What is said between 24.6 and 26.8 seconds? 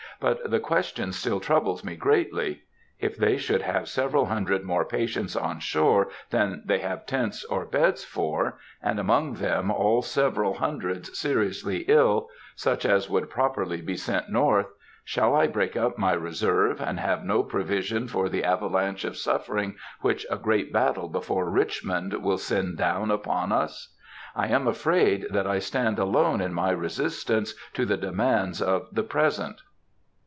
afraid that I stand alone in my